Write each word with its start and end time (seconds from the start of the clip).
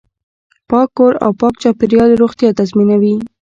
پاک 0.69 0.87
کور 0.97 1.13
او 1.23 1.31
پاک 1.39 1.53
چاپیریال 1.61 2.11
روغتیا 2.21 2.49
تضمینوي. 2.59 3.15